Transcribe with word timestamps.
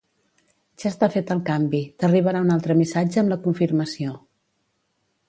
Ja 0.83 0.87
està 0.89 1.09
fet 1.15 1.33
el 1.35 1.43
canvi, 1.49 1.81
t'arribarà 2.03 2.41
un 2.45 2.51
altre 2.55 2.79
missatge 2.79 3.21
amb 3.23 3.35
la 3.35 3.39
confirmació. 3.45 4.17